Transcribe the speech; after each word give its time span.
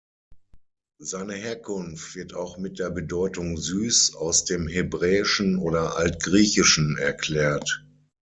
Seine 0.99 1.33
Herkunft 1.35 2.15
wird 2.15 2.33
auch 2.33 2.57
mit 2.57 2.79
der 2.79 2.89
Bedeutung 2.89 3.55
"süß" 3.57 4.15
aus 4.15 4.45
dem 4.45 4.67
Hebräischen 4.67 5.59
oder 5.59 5.95
Altgriechischen 5.95 6.97
erklärt. 6.97 7.85